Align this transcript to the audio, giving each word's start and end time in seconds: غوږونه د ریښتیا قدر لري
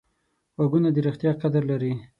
غوږونه 0.57 0.89
د 0.93 0.97
ریښتیا 1.05 1.31
قدر 1.41 1.63
لري 1.71 1.93